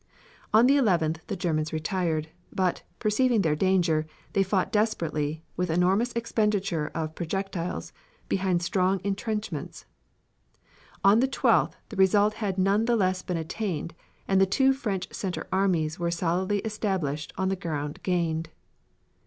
[0.51, 2.29] On the 11th the Germans retired.
[2.51, 7.93] But, perceiving their danger, they fought desperately, with enormous expenditure of projectiles,
[8.27, 9.85] behind strong intrenchments.
[11.03, 13.93] On the 12th the result had none the less been attained,
[14.27, 18.49] and the two French center armies were solidly established on the ground gained.